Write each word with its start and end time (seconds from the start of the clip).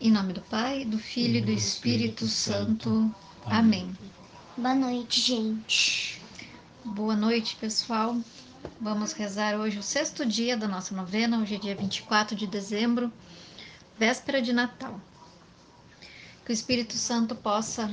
Em 0.00 0.12
nome 0.12 0.32
do 0.32 0.40
Pai, 0.42 0.84
do 0.84 0.96
Filho 0.96 1.38
e 1.38 1.40
do 1.40 1.50
Espírito 1.50 2.28
Santo. 2.28 3.12
Amém. 3.44 3.92
Boa 4.56 4.72
noite, 4.72 5.20
gente. 5.20 6.22
Boa 6.84 7.16
noite, 7.16 7.56
pessoal. 7.56 8.16
Vamos 8.80 9.12
rezar 9.12 9.56
hoje 9.56 9.76
o 9.76 9.82
sexto 9.82 10.24
dia 10.24 10.56
da 10.56 10.68
nossa 10.68 10.94
novena, 10.94 11.40
hoje 11.40 11.56
é 11.56 11.58
dia 11.58 11.74
24 11.74 12.36
de 12.36 12.46
dezembro, 12.46 13.12
véspera 13.98 14.40
de 14.40 14.52
Natal. 14.52 15.00
Que 16.44 16.52
o 16.52 16.54
Espírito 16.54 16.94
Santo 16.94 17.34
possa 17.34 17.92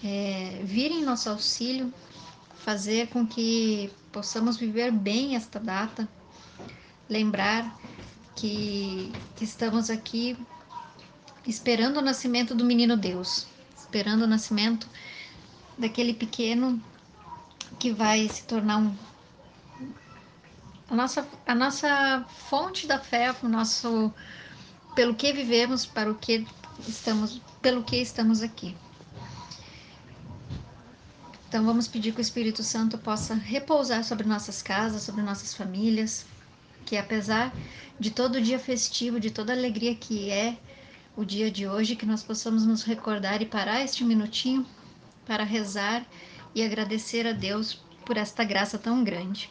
é, 0.00 0.60
vir 0.62 0.92
em 0.92 1.04
nosso 1.04 1.28
auxílio, 1.28 1.92
fazer 2.54 3.08
com 3.08 3.26
que 3.26 3.90
possamos 4.12 4.56
viver 4.56 4.92
bem 4.92 5.34
esta 5.34 5.58
data, 5.58 6.08
lembrar 7.08 7.76
que, 8.36 9.12
que 9.36 9.44
estamos 9.44 9.90
aqui 9.90 10.36
esperando 11.46 11.98
o 11.98 12.02
nascimento 12.02 12.54
do 12.54 12.64
menino 12.64 12.96
Deus, 12.96 13.46
esperando 13.76 14.22
o 14.22 14.26
nascimento 14.26 14.88
daquele 15.76 16.14
pequeno 16.14 16.82
que 17.78 17.92
vai 17.92 18.28
se 18.28 18.44
tornar 18.44 18.78
um, 18.78 18.94
a 20.90 20.94
nossa, 20.94 21.26
a 21.46 21.54
nossa 21.54 22.26
fonte 22.48 22.86
da 22.86 22.98
fé, 22.98 23.34
o 23.42 23.48
nosso 23.48 24.12
pelo 24.94 25.14
que 25.14 25.32
vivemos, 25.32 25.86
para 25.86 26.10
o 26.10 26.14
que 26.16 26.46
estamos, 26.86 27.40
pelo 27.62 27.82
que 27.82 27.96
estamos 27.96 28.42
aqui. 28.42 28.76
Então 31.48 31.64
vamos 31.64 31.88
pedir 31.88 32.12
que 32.12 32.20
o 32.20 32.22
Espírito 32.22 32.62
Santo 32.62 32.98
possa 32.98 33.34
repousar 33.34 34.04
sobre 34.04 34.26
nossas 34.26 34.62
casas, 34.62 35.02
sobre 35.02 35.22
nossas 35.22 35.54
famílias, 35.54 36.26
que 36.90 36.96
apesar 36.96 37.54
de 38.00 38.10
todo 38.10 38.34
o 38.34 38.40
dia 38.40 38.58
festivo, 38.58 39.20
de 39.20 39.30
toda 39.30 39.52
a 39.52 39.56
alegria 39.56 39.94
que 39.94 40.28
é 40.28 40.56
o 41.16 41.24
dia 41.24 41.48
de 41.48 41.64
hoje, 41.64 41.94
que 41.94 42.04
nós 42.04 42.20
possamos 42.20 42.66
nos 42.66 42.82
recordar 42.82 43.40
e 43.40 43.46
parar 43.46 43.80
este 43.80 44.02
minutinho 44.02 44.66
para 45.24 45.44
rezar 45.44 46.04
e 46.52 46.64
agradecer 46.64 47.28
a 47.28 47.32
Deus 47.32 47.74
por 48.04 48.16
esta 48.16 48.42
graça 48.42 48.76
tão 48.76 49.04
grande. 49.04 49.48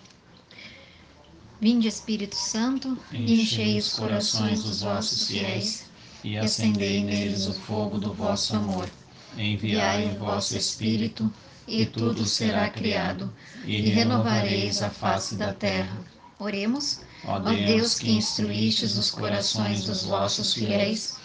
Vinde, 1.62 1.88
Espírito 1.88 2.36
Santo, 2.36 2.98
enchei 3.14 3.78
os 3.78 3.94
corações 3.94 4.62
dos 4.62 4.82
vossos 4.82 5.30
fiéis 5.30 5.90
e 6.22 6.38
acendei 6.38 7.02
neles 7.02 7.48
o 7.48 7.54
fogo 7.54 7.98
do 7.98 8.14
vosso 8.14 8.54
amor. 8.54 8.90
Enviai 9.38 10.12
o 10.12 10.20
vosso 10.20 10.58
Espírito 10.58 11.34
e 11.66 11.86
tudo 11.86 12.26
será 12.26 12.70
criado, 12.70 13.34
e 13.64 13.80
renovareis 13.80 14.82
a 14.82 14.90
face 14.90 15.36
da 15.36 15.54
terra. 15.54 15.98
Oremos, 16.38 17.02
ó 17.26 17.40
Deus 17.40 18.00
que 18.00 18.12
instruístes 18.12 18.98
os 18.98 19.12
corações 19.12 19.84
dos 19.84 20.04
vossos 20.04 20.54
fiéis 20.54 21.18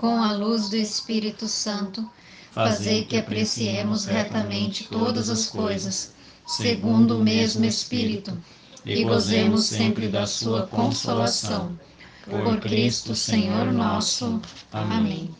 com 0.00 0.22
a 0.22 0.32
luz 0.32 0.70
do 0.70 0.76
Espírito 0.76 1.46
Santo, 1.46 2.10
fazei 2.52 3.04
que 3.04 3.18
apreciemos 3.18 4.06
retamente 4.06 4.84
todas 4.84 5.28
as 5.28 5.46
coisas, 5.46 6.14
segundo 6.46 7.18
o 7.18 7.22
mesmo 7.22 7.66
Espírito, 7.66 8.36
e 8.84 9.04
gozemos 9.04 9.66
sempre 9.66 10.08
da 10.08 10.26
sua 10.26 10.66
consolação. 10.66 11.78
Por 12.24 12.60
Cristo 12.60 13.14
Senhor 13.14 13.72
nosso. 13.72 14.40
Amém. 14.72 15.34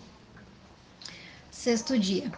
Sexto 1.51 1.99
dia. 1.99 2.31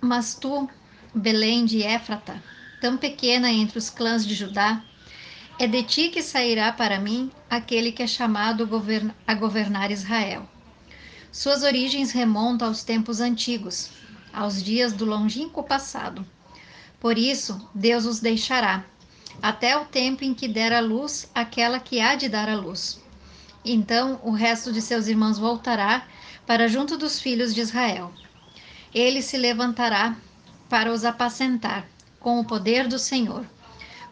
Mas 0.00 0.34
tu, 0.34 0.68
Belém 1.14 1.66
de 1.66 1.82
Éfrata, 1.82 2.42
tão 2.80 2.96
pequena 2.96 3.50
entre 3.50 3.78
os 3.78 3.90
clãs 3.90 4.26
de 4.26 4.34
Judá, 4.34 4.82
é 5.58 5.66
de 5.66 5.82
ti 5.82 6.08
que 6.08 6.22
sairá 6.22 6.72
para 6.72 7.00
mim 7.00 7.32
aquele 7.50 7.90
que 7.90 8.02
é 8.02 8.06
chamado 8.06 8.68
a 9.26 9.34
governar 9.34 9.90
Israel. 9.90 10.48
Suas 11.32 11.64
origens 11.64 12.12
remontam 12.12 12.68
aos 12.68 12.84
tempos 12.84 13.20
antigos, 13.20 13.90
aos 14.32 14.62
dias 14.62 14.92
do 14.92 15.04
longínquo 15.04 15.64
passado. 15.64 16.24
Por 17.00 17.18
isso, 17.18 17.68
Deus 17.74 18.04
os 18.04 18.20
deixará, 18.20 18.84
até 19.42 19.76
o 19.76 19.84
tempo 19.84 20.22
em 20.22 20.32
que 20.32 20.46
der 20.46 20.72
a 20.72 20.80
luz 20.80 21.28
aquela 21.34 21.80
que 21.80 22.00
há 22.00 22.14
de 22.14 22.28
dar 22.28 22.48
a 22.48 22.56
luz. 22.56 23.00
Então 23.64 24.20
o 24.22 24.30
resto 24.30 24.72
de 24.72 24.80
seus 24.80 25.08
irmãos 25.08 25.38
voltará 25.38 26.06
para 26.46 26.68
junto 26.68 26.96
dos 26.96 27.20
filhos 27.20 27.52
de 27.52 27.60
Israel. 27.60 28.12
Ele 28.94 29.20
se 29.22 29.36
levantará 29.36 30.16
para 30.68 30.92
os 30.92 31.04
apacentar, 31.04 31.84
com 32.20 32.38
o 32.38 32.44
poder 32.44 32.86
do 32.86 32.98
Senhor, 32.98 33.44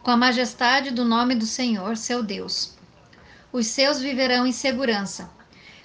com 0.06 0.12
a 0.12 0.16
majestade 0.16 0.92
do 0.92 1.04
nome 1.04 1.34
do 1.34 1.44
Senhor, 1.44 1.96
seu 1.96 2.22
Deus. 2.22 2.74
Os 3.52 3.66
seus 3.66 4.00
viverão 4.00 4.46
em 4.46 4.52
segurança, 4.52 5.28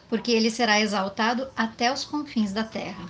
porque 0.08 0.32
ele 0.32 0.52
será 0.52 0.80
exaltado 0.80 1.50
até 1.58 1.92
os 1.92 2.06
confins 2.06 2.54
da 2.54 2.64
terra. 2.64 3.04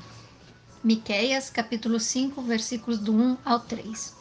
Miqueias, 0.81 1.49
capítulo 1.49 1.99
5, 1.99 2.41
versículos 2.43 2.97
do 2.97 3.13
1 3.13 3.37
ao 3.43 3.59
3. 3.59 4.15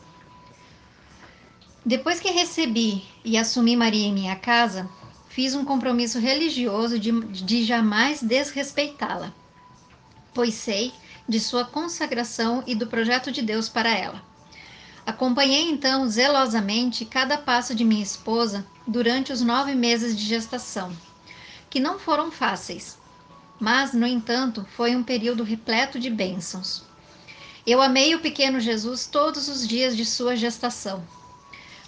Depois 1.86 2.18
que 2.18 2.32
recebi 2.32 3.04
e 3.24 3.38
assumi 3.38 3.76
Maria 3.76 4.08
em 4.08 4.12
minha 4.12 4.34
casa, 4.34 4.90
fiz 5.28 5.54
um 5.54 5.64
compromisso 5.64 6.18
religioso 6.18 6.98
de, 6.98 7.12
de 7.22 7.62
jamais 7.62 8.20
desrespeitá-la, 8.20 9.32
pois 10.34 10.54
sei 10.54 10.92
de 11.28 11.38
sua 11.38 11.64
consagração 11.64 12.64
e 12.66 12.74
do 12.74 12.88
projeto 12.88 13.30
de 13.30 13.42
Deus 13.42 13.68
para 13.68 13.96
ela. 13.96 14.29
Acompanhei 15.06 15.70
então 15.70 16.08
zelosamente 16.08 17.04
cada 17.04 17.38
passo 17.38 17.74
de 17.74 17.84
minha 17.84 18.02
esposa 18.02 18.66
durante 18.86 19.32
os 19.32 19.40
nove 19.40 19.74
meses 19.74 20.16
de 20.16 20.24
gestação, 20.24 20.96
que 21.68 21.80
não 21.80 21.98
foram 21.98 22.30
fáceis, 22.30 22.98
mas, 23.58 23.92
no 23.92 24.06
entanto, 24.06 24.66
foi 24.76 24.94
um 24.94 25.02
período 25.02 25.42
repleto 25.42 25.98
de 25.98 26.10
bênçãos. 26.10 26.84
Eu 27.66 27.80
amei 27.80 28.14
o 28.14 28.20
pequeno 28.20 28.60
Jesus 28.60 29.06
todos 29.06 29.48
os 29.48 29.66
dias 29.66 29.96
de 29.96 30.04
sua 30.04 30.36
gestação. 30.36 31.02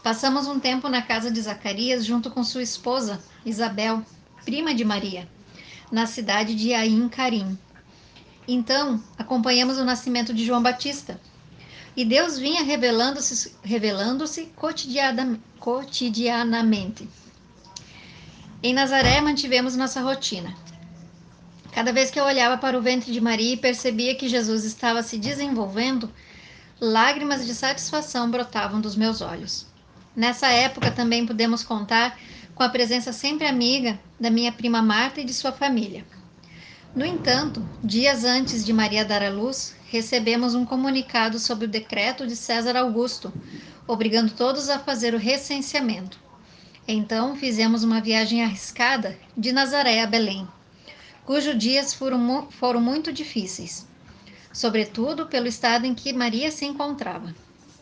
Passamos 0.02 0.46
um 0.46 0.58
tempo 0.58 0.88
na 0.88 1.02
casa 1.02 1.30
de 1.30 1.40
Zacarias 1.40 2.04
junto 2.04 2.30
com 2.30 2.42
sua 2.42 2.62
esposa, 2.62 3.22
Isabel, 3.44 4.02
prima 4.44 4.74
de 4.74 4.84
Maria, 4.84 5.28
na 5.90 6.06
cidade 6.06 6.54
de 6.54 6.74
Ain 6.74 7.08
Carim, 7.08 7.58
então, 8.46 9.02
acompanhamos 9.16 9.78
o 9.78 9.84
nascimento 9.84 10.34
de 10.34 10.44
João 10.44 10.62
Batista. 10.62 11.20
E 11.96 12.04
Deus 12.04 12.38
vinha 12.38 12.62
revelando-se 12.62 13.54
revelando 13.62 14.24
cotidianamente. 15.58 17.08
Em 18.62 18.72
Nazaré 18.72 19.20
mantivemos 19.20 19.76
nossa 19.76 20.00
rotina. 20.00 20.54
Cada 21.72 21.92
vez 21.92 22.10
que 22.10 22.20
eu 22.20 22.24
olhava 22.24 22.56
para 22.56 22.78
o 22.78 22.82
ventre 22.82 23.12
de 23.12 23.20
Maria 23.20 23.54
e 23.54 23.56
percebia 23.56 24.14
que 24.14 24.28
Jesus 24.28 24.64
estava 24.64 25.02
se 25.02 25.18
desenvolvendo, 25.18 26.10
lágrimas 26.80 27.46
de 27.46 27.54
satisfação 27.54 28.30
brotavam 28.30 28.80
dos 28.80 28.96
meus 28.96 29.20
olhos. 29.20 29.66
Nessa 30.14 30.48
época 30.48 30.90
também 30.90 31.26
pudemos 31.26 31.62
contar 31.62 32.18
com 32.54 32.62
a 32.62 32.68
presença 32.68 33.12
sempre 33.12 33.46
amiga 33.46 33.98
da 34.20 34.30
minha 34.30 34.52
prima 34.52 34.82
Marta 34.82 35.20
e 35.20 35.24
de 35.24 35.32
sua 35.32 35.52
família. 35.52 36.04
No 36.94 37.06
entanto, 37.06 37.66
dias 37.82 38.24
antes 38.24 38.64
de 38.64 38.72
Maria 38.72 39.04
dar 39.04 39.22
à 39.22 39.30
luz, 39.30 39.74
recebemos 39.92 40.54
um 40.54 40.64
comunicado 40.64 41.38
sobre 41.38 41.66
o 41.66 41.68
decreto 41.68 42.26
de 42.26 42.34
César 42.34 42.78
Augusto, 42.78 43.30
obrigando 43.86 44.32
todos 44.32 44.70
a 44.70 44.78
fazer 44.78 45.12
o 45.12 45.18
recenseamento. 45.18 46.18
Então, 46.88 47.36
fizemos 47.36 47.84
uma 47.84 48.00
viagem 48.00 48.42
arriscada 48.42 49.18
de 49.36 49.52
Nazaré 49.52 50.00
a 50.00 50.06
Belém, 50.06 50.48
cujos 51.26 51.58
dias 51.58 51.92
foram, 51.92 52.48
foram 52.50 52.80
muito 52.80 53.12
difíceis, 53.12 53.86
sobretudo 54.50 55.26
pelo 55.26 55.46
estado 55.46 55.84
em 55.84 55.94
que 55.94 56.14
Maria 56.14 56.50
se 56.50 56.64
encontrava. 56.64 57.34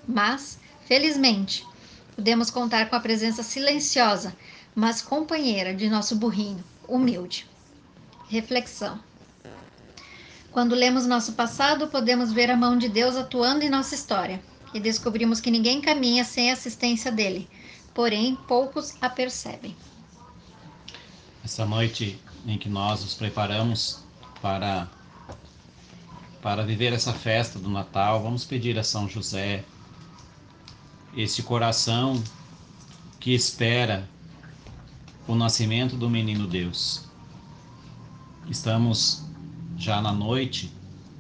Mas, 0.07 0.59
felizmente, 0.87 1.65
pudemos 2.17 2.51
contar 2.51 2.91
com 2.91 2.97
a 2.97 3.01
presença 3.01 3.45
silenciosa, 3.45 4.37
mas 4.75 5.01
companheira 5.01 5.73
de 5.73 5.89
nosso 5.89 6.17
burrinho, 6.17 6.65
humilde. 6.89 7.47
Reflexão. 8.29 8.99
Quando 10.53 10.75
lemos 10.75 11.07
nosso 11.07 11.33
passado, 11.35 11.87
podemos 11.89 12.33
ver 12.33 12.51
a 12.51 12.57
mão 12.57 12.77
de 12.77 12.89
Deus 12.89 13.17
atuando 13.17 13.65
em 13.65 13.71
nossa 13.71 13.95
história 13.95 14.43
e 14.75 14.81
descobrimos 14.81 15.41
que 15.41 15.51
ninguém 15.51 15.81
caminha 15.81 16.25
sem 16.25 16.51
a 16.51 16.55
assistência 16.55 17.13
dele, 17.13 17.49
porém 17.95 18.37
poucos 18.49 18.95
a 19.01 19.09
percebem. 19.09 19.77
Essa 21.45 21.65
noite 21.65 22.21
em 22.47 22.59
que 22.59 22.69
nós 22.69 23.01
nos 23.03 23.15
preparamos 23.15 24.03
para 24.43 24.89
para 26.43 26.65
viver 26.65 26.95
essa 26.95 27.13
festa 27.13 27.59
do 27.59 27.69
Natal, 27.69 28.23
vamos 28.23 28.47
pedir 28.47 28.79
a 28.79 28.83
São 28.83 29.07
José 29.07 29.63
esse 31.15 31.43
coração 31.43 32.23
que 33.19 33.35
espera 33.35 34.09
o 35.29 35.35
nascimento 35.35 35.97
do 35.97 36.09
menino 36.09 36.47
Deus. 36.47 37.05
Estamos 38.49 39.23
já 39.81 40.01
na 40.03 40.13
noite 40.13 40.71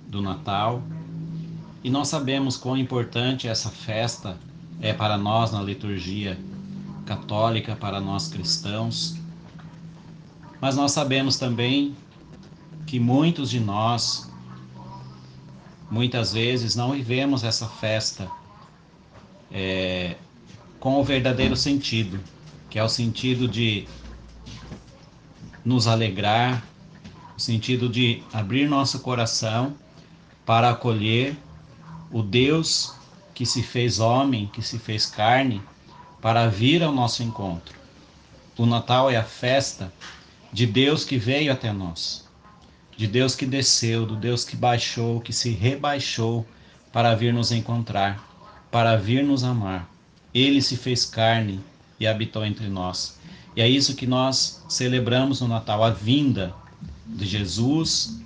do 0.07 0.21
Natal 0.21 0.83
e 1.83 1.89
nós 1.89 2.09
sabemos 2.09 2.59
quão 2.59 2.77
importante 2.77 3.49
essa 3.49 3.71
festa 3.71 4.37
é 4.83 4.93
para 4.93 5.17
nós 5.17 5.51
na 5.51 5.63
liturgia 5.63 6.39
católica, 7.07 7.75
para 7.75 8.01
nós 8.01 8.29
cristãos. 8.29 9.17
Mas 10.61 10.77
nós 10.77 10.93
sabemos 10.93 11.39
também 11.39 11.97
que 12.87 13.01
muitos 13.01 13.49
de 13.49 13.59
nós, 13.59 14.31
muitas 15.91 16.35
vezes, 16.35 16.77
não 16.77 16.93
vivemos 16.93 17.43
essa 17.43 17.67
festa 17.67 18.31
é, 19.51 20.17
com 20.79 21.01
o 21.01 21.05
verdadeiro 21.05 21.57
sentido, 21.57 22.21
que 22.69 22.79
é 22.79 22.85
o 22.85 22.89
sentido 22.91 23.49
de 23.49 23.89
nos 25.65 25.87
alegrar, 25.87 26.63
o 27.41 27.43
sentido 27.43 27.89
de 27.89 28.23
abrir 28.35 28.69
nosso 28.69 29.01
coração 29.01 29.75
para 30.45 30.69
acolher 30.69 31.35
o 32.13 32.23
Deus 32.23 32.95
que 33.33 33.47
se 33.47 33.63
fez 33.63 33.99
homem, 33.99 34.47
que 34.53 34.61
se 34.61 34.79
fez 34.79 35.07
carne, 35.07 35.63
para 36.21 36.49
vir 36.49 36.83
ao 36.83 36.93
nosso 36.93 37.23
encontro. 37.23 37.75
O 38.59 38.67
Natal 38.67 39.11
é 39.11 39.17
a 39.17 39.25
festa 39.25 39.91
de 40.53 40.67
Deus 40.67 41.03
que 41.03 41.17
veio 41.17 41.51
até 41.51 41.73
nós, 41.73 42.29
de 42.95 43.07
Deus 43.07 43.35
que 43.35 43.47
desceu, 43.47 44.05
do 44.05 44.17
Deus 44.17 44.45
que 44.45 44.55
baixou, 44.55 45.19
que 45.19 45.33
se 45.33 45.49
rebaixou 45.49 46.47
para 46.93 47.15
vir 47.15 47.33
nos 47.33 47.51
encontrar, 47.51 48.23
para 48.71 48.97
vir 48.97 49.25
nos 49.25 49.45
amar. 49.45 49.89
Ele 50.35 50.61
se 50.61 50.77
fez 50.77 51.07
carne 51.07 51.59
e 51.99 52.07
habitou 52.07 52.45
entre 52.45 52.69
nós. 52.69 53.19
E 53.57 53.63
é 53.63 53.69
isso 53.69 53.97
que 53.97 54.07
nós 54.07 54.63
celebramos 54.69 55.41
no 55.41 55.49
Natal, 55.49 55.83
a 55.83 55.89
vinda 55.89 56.55
de 57.11 57.27
Jesus 57.27 58.19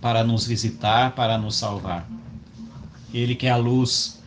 para 0.00 0.22
nos 0.24 0.46
visitar, 0.46 1.12
para 1.14 1.36
nos 1.36 1.56
salvar. 1.56 2.08
Ele 3.12 3.34
que 3.34 3.46
é 3.46 3.50
a 3.50 3.56
luz 3.56 4.20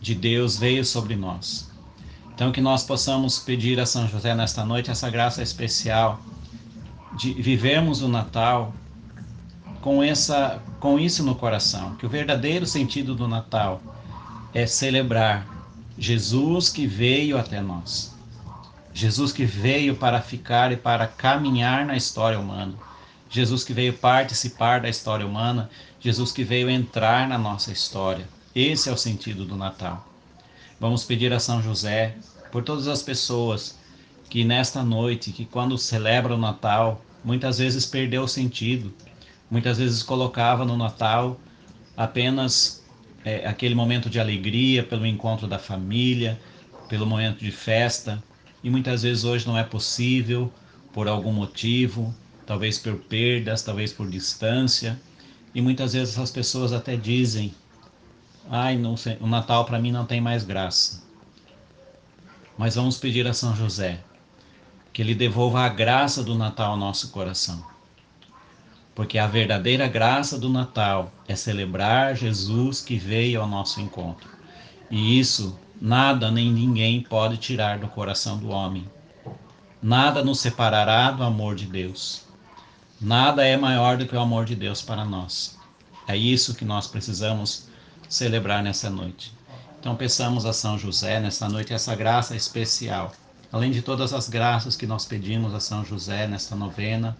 de 0.00 0.14
Deus 0.14 0.56
veio 0.56 0.84
sobre 0.84 1.16
nós. 1.16 1.68
Então 2.34 2.52
que 2.52 2.60
nós 2.60 2.84
possamos 2.84 3.38
pedir 3.38 3.80
a 3.80 3.86
São 3.86 4.06
José 4.08 4.34
nesta 4.34 4.64
noite 4.64 4.90
essa 4.90 5.10
graça 5.10 5.42
especial 5.42 6.20
de 7.16 7.32
vivermos 7.34 8.00
o 8.00 8.08
Natal 8.08 8.72
com 9.80 10.02
essa 10.02 10.62
com 10.78 10.98
isso 10.98 11.24
no 11.24 11.34
coração, 11.34 11.96
que 11.96 12.06
o 12.06 12.08
verdadeiro 12.08 12.64
sentido 12.64 13.14
do 13.14 13.26
Natal 13.26 13.82
é 14.54 14.66
celebrar 14.66 15.46
Jesus 15.98 16.68
que 16.68 16.86
veio 16.86 17.36
até 17.36 17.60
nós. 17.60 18.16
Jesus 18.98 19.30
que 19.30 19.44
veio 19.44 19.94
para 19.94 20.20
ficar 20.20 20.72
e 20.72 20.76
para 20.76 21.06
caminhar 21.06 21.86
na 21.86 21.96
história 21.96 22.36
humana. 22.36 22.74
Jesus 23.30 23.62
que 23.62 23.72
veio 23.72 23.92
participar 23.92 24.80
da 24.80 24.88
história 24.88 25.24
humana, 25.24 25.70
Jesus 26.00 26.32
que 26.32 26.42
veio 26.42 26.68
entrar 26.68 27.28
na 27.28 27.38
nossa 27.38 27.70
história. 27.70 28.28
Esse 28.52 28.88
é 28.88 28.92
o 28.92 28.96
sentido 28.96 29.44
do 29.44 29.54
Natal. 29.54 30.04
Vamos 30.80 31.04
pedir 31.04 31.32
a 31.32 31.38
São 31.38 31.62
José 31.62 32.16
por 32.50 32.64
todas 32.64 32.88
as 32.88 33.00
pessoas 33.00 33.78
que 34.28 34.42
nesta 34.42 34.82
noite, 34.82 35.30
que 35.30 35.44
quando 35.44 35.78
celebra 35.78 36.34
o 36.34 36.38
Natal, 36.38 37.00
muitas 37.22 37.58
vezes 37.58 37.86
perdeu 37.86 38.24
o 38.24 38.28
sentido, 38.28 38.92
muitas 39.48 39.78
vezes 39.78 40.02
colocava 40.02 40.64
no 40.64 40.76
Natal 40.76 41.38
apenas 41.96 42.84
é, 43.24 43.46
aquele 43.46 43.76
momento 43.76 44.10
de 44.10 44.18
alegria 44.18 44.82
pelo 44.82 45.06
encontro 45.06 45.46
da 45.46 45.56
família, 45.60 46.36
pelo 46.88 47.06
momento 47.06 47.38
de 47.38 47.52
festa, 47.52 48.20
e 48.62 48.70
muitas 48.70 49.02
vezes 49.02 49.24
hoje 49.24 49.46
não 49.46 49.56
é 49.56 49.64
possível 49.64 50.52
por 50.92 51.08
algum 51.08 51.32
motivo, 51.32 52.14
talvez 52.46 52.78
por 52.78 52.96
perdas, 52.96 53.62
talvez 53.62 53.92
por 53.92 54.08
distância, 54.08 54.98
e 55.54 55.60
muitas 55.60 55.92
vezes 55.92 56.18
as 56.18 56.30
pessoas 56.30 56.72
até 56.72 56.96
dizem: 56.96 57.54
"Ai, 58.50 58.76
não 58.76 58.96
sei, 58.96 59.16
o 59.20 59.26
Natal 59.26 59.64
para 59.64 59.78
mim 59.78 59.92
não 59.92 60.04
tem 60.04 60.20
mais 60.20 60.44
graça". 60.44 61.02
Mas 62.56 62.74
vamos 62.74 62.98
pedir 62.98 63.26
a 63.26 63.32
São 63.32 63.54
José 63.54 64.00
que 64.92 65.02
ele 65.02 65.14
devolva 65.14 65.60
a 65.60 65.68
graça 65.68 66.24
do 66.24 66.34
Natal 66.34 66.72
ao 66.72 66.76
nosso 66.76 67.10
coração. 67.10 67.64
Porque 68.96 69.16
a 69.16 69.28
verdadeira 69.28 69.86
graça 69.86 70.36
do 70.36 70.48
Natal 70.48 71.12
é 71.28 71.36
celebrar 71.36 72.16
Jesus 72.16 72.80
que 72.80 72.96
veio 72.96 73.40
ao 73.40 73.46
nosso 73.46 73.80
encontro. 73.80 74.37
E 74.90 75.18
isso 75.18 75.58
nada 75.80 76.30
nem 76.30 76.52
ninguém 76.52 77.02
pode 77.02 77.36
tirar 77.36 77.78
do 77.78 77.88
coração 77.88 78.38
do 78.38 78.48
homem. 78.48 78.88
Nada 79.82 80.24
nos 80.24 80.40
separará 80.40 81.10
do 81.10 81.22
amor 81.22 81.54
de 81.54 81.66
Deus. 81.66 82.22
Nada 83.00 83.46
é 83.46 83.56
maior 83.56 83.96
do 83.96 84.06
que 84.06 84.16
o 84.16 84.20
amor 84.20 84.44
de 84.44 84.56
Deus 84.56 84.82
para 84.82 85.04
nós. 85.04 85.56
É 86.06 86.16
isso 86.16 86.54
que 86.54 86.64
nós 86.64 86.86
precisamos 86.86 87.68
celebrar 88.08 88.62
nessa 88.62 88.90
noite. 88.90 89.32
Então, 89.78 89.94
peçamos 89.94 90.44
a 90.44 90.52
São 90.52 90.76
José 90.76 91.20
nessa 91.20 91.48
noite 91.48 91.72
essa 91.72 91.94
graça 91.94 92.34
especial. 92.34 93.12
Além 93.52 93.70
de 93.70 93.82
todas 93.82 94.12
as 94.12 94.28
graças 94.28 94.74
que 94.74 94.86
nós 94.86 95.04
pedimos 95.04 95.54
a 95.54 95.60
São 95.60 95.84
José 95.84 96.26
nesta 96.26 96.56
novena, 96.56 97.16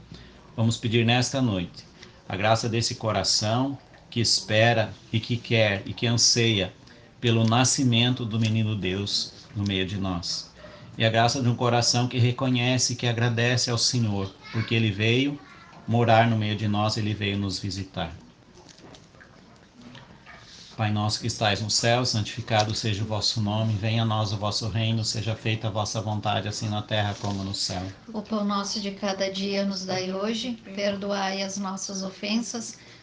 vamos 0.56 0.76
pedir 0.76 1.06
nesta 1.06 1.40
noite 1.40 1.86
a 2.28 2.36
graça 2.36 2.68
desse 2.68 2.96
coração 2.96 3.78
que 4.10 4.20
espera 4.20 4.92
e 5.12 5.20
que 5.20 5.36
quer 5.36 5.82
e 5.86 5.92
que 5.92 6.06
anseia 6.06 6.72
pelo 7.20 7.44
nascimento 7.44 8.24
do 8.24 8.38
menino 8.38 8.76
Deus 8.76 9.32
no 9.54 9.64
meio 9.64 9.86
de 9.86 9.96
nós. 9.96 10.50
E 10.96 11.04
a 11.04 11.10
graça 11.10 11.40
de 11.40 11.48
um 11.48 11.54
coração 11.54 12.08
que 12.08 12.18
reconhece 12.18 12.96
que 12.96 13.06
agradece 13.06 13.70
ao 13.70 13.78
Senhor, 13.78 14.34
porque 14.52 14.74
ele 14.74 14.90
veio 14.90 15.38
morar 15.86 16.28
no 16.28 16.36
meio 16.36 16.56
de 16.56 16.68
nós, 16.68 16.96
ele 16.96 17.14
veio 17.14 17.38
nos 17.38 17.58
visitar. 17.58 18.12
Pai 20.78 20.92
nosso 20.92 21.18
que 21.20 21.26
estais 21.26 21.60
no 21.60 21.68
céu, 21.68 22.06
santificado 22.06 22.72
seja 22.72 23.02
o 23.02 23.06
vosso 23.06 23.40
nome, 23.40 23.74
venha 23.74 24.04
a 24.04 24.06
nós 24.06 24.32
o 24.32 24.36
vosso 24.36 24.68
reino, 24.68 25.04
seja 25.04 25.34
feita 25.34 25.66
a 25.66 25.70
vossa 25.72 26.00
vontade, 26.00 26.46
assim 26.46 26.68
na 26.68 26.82
terra 26.82 27.16
como 27.20 27.42
no 27.42 27.52
céu. 27.52 27.82
O 28.14 28.22
pão 28.22 28.44
nosso 28.44 28.80
de 28.80 28.92
cada 28.92 29.28
dia 29.28 29.64
nos 29.64 29.84
dai 29.84 30.12
hoje, 30.12 30.52
perdoai 30.76 31.42
as 31.42 31.58
nossas 31.58 32.04
ofensas, 32.04 32.78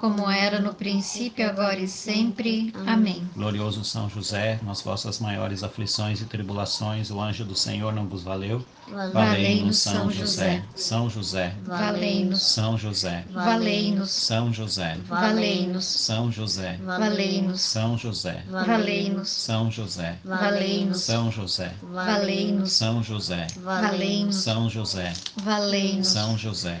Como 0.00 0.30
era 0.30 0.58
no 0.58 0.72
princípio, 0.72 1.46
agora 1.46 1.78
e 1.78 1.86
sempre. 1.86 2.72
Amém. 2.86 3.22
Glorioso 3.36 3.84
São 3.84 4.08
José, 4.08 4.58
nas 4.62 4.80
vossas 4.80 5.20
maiores 5.20 5.62
aflições 5.62 6.22
e 6.22 6.24
tribulações, 6.24 7.10
o 7.10 7.20
anjo 7.20 7.44
do 7.44 7.54
Senhor 7.54 7.92
não 7.92 8.06
vos 8.06 8.22
valeu. 8.22 8.64
Valei-nos, 9.12 9.76
São 9.76 10.10
José. 10.10 10.64
São 10.74 11.10
José. 11.10 11.54
Valei-nos. 11.64 12.42
São 12.42 12.78
José. 12.78 13.24
Valei-nos. 13.30 14.10
São 14.10 14.52
José. 14.52 14.98
Valei-nos. 15.06 15.84
São 15.84 16.32
José. 16.32 16.78
Valei-nos. 16.82 17.60
São 17.60 17.98
José. 17.98 18.44
Valei-nos. 18.50 19.30
São 19.30 19.70
José. 19.70 20.16
Valei-nos. 20.24 21.00
São 21.02 21.30
José. 21.30 21.74
Valei-nos. 21.82 22.72
São 22.72 23.02
José. 23.02 23.46
Valei-nos. 23.62 24.36
São 24.36 24.70
José. 24.70 25.12
Valei-nos. 25.44 26.08
São 26.08 26.38
José. 26.38 26.80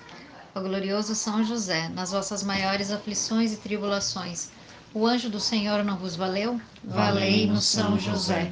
Ó 0.53 0.59
glorioso 0.59 1.15
São 1.15 1.43
José, 1.45 1.87
nas 1.89 2.11
vossas 2.11 2.43
maiores 2.43 2.91
aflições 2.91 3.53
e 3.53 3.57
tribulações, 3.57 4.49
o 4.93 5.07
anjo 5.07 5.29
do 5.29 5.39
Senhor 5.39 5.81
não 5.83 5.97
vos 5.97 6.15
valeu? 6.17 6.59
Valei-nos, 6.83 7.63
São 7.63 7.97
José. 7.97 8.51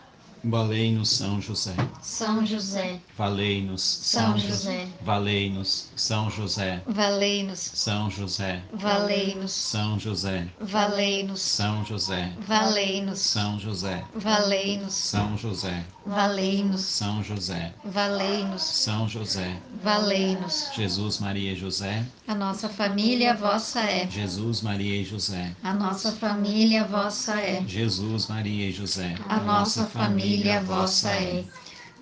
Valei-nos, 0.43 1.09
São 1.09 1.39
José. 1.39 1.75
São 2.01 2.43
José, 2.45 2.99
Valei-nos, 3.15 3.81
São 3.81 4.39
José, 4.39 4.87
Valei-nos, 5.03 5.91
São 5.95 6.29
José. 6.31 6.81
Valei-nos, 6.87 7.59
São 7.59 8.09
José. 8.09 8.63
valei-nos, 8.73 9.51
São 9.51 9.99
José. 9.99 10.41
valei-nos, 10.59 11.39
São 11.41 11.85
José. 11.85 12.33
valei-nos, 12.47 13.19
São 13.19 13.59
José. 13.59 14.03
valei-nos, 14.15 14.91
São 14.93 15.37
José. 15.37 15.85
valei-nos, 16.03 16.81
São 16.81 17.23
José. 17.23 17.73
valei-nos, 17.85 18.61
São 18.63 19.07
José. 19.07 19.61
valei-nos. 19.83 20.71
Jesus, 20.73 21.19
Maria 21.19 21.53
e 21.53 21.55
José. 21.55 22.03
A 22.27 22.33
nossa 22.33 22.67
família 22.69 23.35
vossa 23.35 23.81
é, 23.81 24.09
Jesus, 24.09 24.61
Maria 24.61 25.01
e 25.01 25.03
José. 25.05 25.53
a 25.61 25.73
nossa 25.73 26.11
família 26.13 26.83
vossa 26.85 27.39
é, 27.39 27.63
Jesus, 27.67 28.27
Maria 28.27 28.69
e 28.69 28.71
José. 28.71 29.15
a 29.29 29.39
nossa 29.41 29.85
família 29.85 30.30
vossa 30.63 31.09
é. 31.09 31.43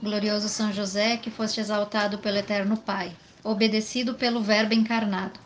Glorioso 0.01 0.47
São 0.47 0.71
José, 0.71 1.17
que 1.17 1.29
foste 1.29 1.59
exaltado 1.59 2.19
pelo 2.19 2.37
Eterno 2.37 2.77
Pai, 2.77 3.11
obedecido 3.43 4.13
pelo 4.13 4.41
Verbo 4.41 4.73
encarnado, 4.73 5.39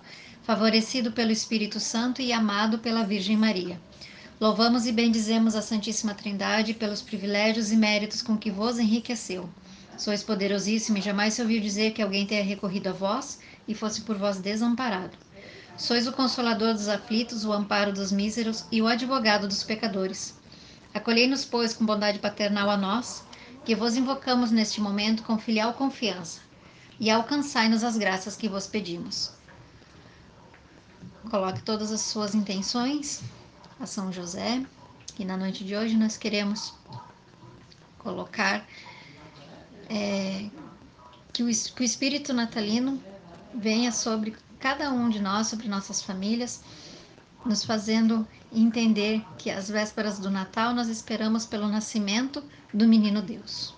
favorecido 0.43 1.11
pelo 1.11 1.31
Espírito 1.31 1.79
Santo 1.79 2.21
e 2.21 2.31
amado 2.31 2.79
pela 2.79 3.03
Virgem 3.03 3.37
Maria. 3.37 3.79
Louvamos 4.39 4.85
e 4.85 4.91
bendizemos 4.91 5.55
a 5.55 5.61
Santíssima 5.61 6.13
Trindade 6.13 6.73
pelos 6.73 7.01
privilégios 7.01 7.71
e 7.71 7.77
méritos 7.77 8.21
com 8.21 8.37
que 8.37 8.51
vos 8.51 8.77
enriqueceu. 8.77 9.49
Sois 9.97 10.21
poderosíssimo 10.21 10.97
e 10.97 11.01
jamais 11.01 11.33
se 11.33 11.41
ouviu 11.41 11.61
dizer 11.61 11.93
que 11.93 12.01
alguém 12.01 12.25
tenha 12.25 12.43
recorrido 12.43 12.87
a 12.87 12.91
vós 12.91 13.39
e 13.67 13.73
fosse 13.73 14.01
por 14.01 14.17
vós 14.17 14.37
desamparado. 14.39 15.17
Sois 15.77 16.07
o 16.07 16.11
consolador 16.11 16.73
dos 16.73 16.87
aflitos, 16.87 17.45
o 17.45 17.53
amparo 17.53 17.93
dos 17.93 18.11
míseros 18.11 18.65
e 18.71 18.81
o 18.81 18.87
advogado 18.87 19.47
dos 19.47 19.63
pecadores. 19.63 20.35
Acolhei-nos, 20.93 21.43
pois, 21.43 21.73
com 21.73 21.85
bondade 21.85 22.19
paternal 22.19 22.69
a 22.69 22.77
nós, 22.77 23.23
que 23.65 23.75
vos 23.75 23.95
invocamos 23.95 24.51
neste 24.51 24.79
momento 24.79 25.23
com 25.23 25.38
filial 25.38 25.73
confiança, 25.73 26.41
e 27.00 27.09
alcançai-nos 27.09 27.83
as 27.83 27.97
graças 27.97 28.35
que 28.35 28.47
vos 28.47 28.67
pedimos. 28.67 29.31
Coloque 31.29 31.63
todas 31.63 31.91
as 31.91 32.01
suas 32.01 32.35
intenções 32.35 33.21
a 33.79 33.85
São 33.85 34.12
José, 34.12 34.63
e 35.17 35.25
na 35.25 35.35
noite 35.38 35.63
de 35.63 35.75
hoje 35.75 35.95
nós 35.95 36.17
queremos 36.17 36.73
colocar 37.97 38.65
é, 39.89 40.50
que, 41.31 41.43
o, 41.43 41.47
que 41.47 41.81
o 41.81 41.83
espírito 41.83 42.33
natalino 42.33 43.01
venha 43.53 43.91
sobre 43.91 44.35
cada 44.59 44.91
um 44.91 45.09
de 45.09 45.19
nós, 45.19 45.47
sobre 45.47 45.67
nossas 45.67 46.01
famílias, 46.01 46.62
nos 47.45 47.63
fazendo 47.63 48.27
entender 48.51 49.23
que 49.38 49.50
às 49.50 49.69
vésperas 49.69 50.19
do 50.19 50.31
Natal 50.31 50.73
nós 50.73 50.88
esperamos 50.88 51.45
pelo 51.45 51.67
nascimento 51.67 52.43
do 52.73 52.88
menino 52.88 53.21
Deus. 53.21 53.73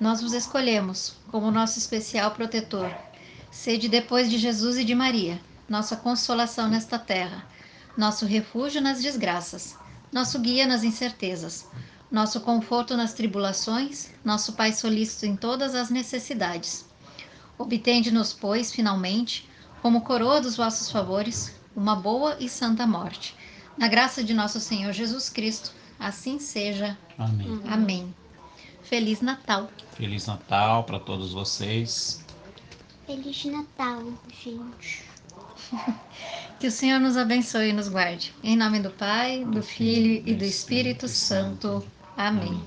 Nós 0.00 0.20
vos 0.20 0.32
escolhemos 0.32 1.14
como 1.30 1.50
nosso 1.50 1.78
especial 1.78 2.32
protetor. 2.32 2.92
Sede 3.50 3.88
depois 3.88 4.30
de 4.30 4.38
Jesus 4.38 4.76
e 4.76 4.84
de 4.84 4.94
Maria, 4.94 5.40
nossa 5.68 5.96
consolação 5.96 6.68
nesta 6.68 6.98
terra, 6.98 7.46
nosso 7.96 8.26
refúgio 8.26 8.80
nas 8.80 9.02
desgraças, 9.02 9.76
nosso 10.10 10.38
guia 10.38 10.66
nas 10.66 10.82
incertezas, 10.82 11.66
nosso 12.10 12.40
conforto 12.40 12.96
nas 12.96 13.12
tribulações, 13.12 14.10
nosso 14.24 14.52
Pai 14.52 14.72
solícito 14.72 15.24
em 15.24 15.36
todas 15.36 15.74
as 15.74 15.88
necessidades. 15.88 16.84
Obtende-nos, 17.56 18.32
pois, 18.32 18.72
finalmente, 18.72 19.48
como 19.82 20.02
coroa 20.02 20.40
dos 20.40 20.56
vossos 20.56 20.90
favores, 20.90 21.52
uma 21.74 21.96
boa 21.96 22.36
e 22.38 22.48
santa 22.48 22.86
morte. 22.86 23.34
Na 23.76 23.88
graça 23.88 24.22
de 24.22 24.32
nosso 24.32 24.60
Senhor 24.60 24.92
Jesus 24.92 25.28
Cristo, 25.28 25.72
assim 25.98 26.38
seja. 26.38 26.96
Amém. 27.18 27.60
Amém. 27.68 28.14
Feliz 28.84 29.20
Natal. 29.20 29.68
Feliz 29.94 30.26
Natal 30.26 30.84
para 30.84 31.00
todos 31.00 31.32
vocês. 31.32 32.24
Feliz 33.06 33.44
Natal, 33.44 34.04
gente. 34.42 35.04
Que 36.60 36.68
o 36.68 36.70
Senhor 36.70 37.00
nos 37.00 37.16
abençoe 37.16 37.70
e 37.70 37.72
nos 37.72 37.88
guarde. 37.88 38.32
Em 38.40 38.56
nome 38.56 38.78
do 38.78 38.90
Pai, 38.90 39.44
do 39.44 39.64
Filho 39.64 40.22
e 40.24 40.32
do 40.32 40.44
Espírito 40.44 41.08
Santo. 41.08 41.84
Amém. 42.16 42.62